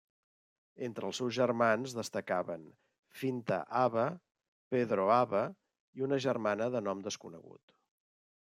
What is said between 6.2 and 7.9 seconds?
germana de nom desconegut.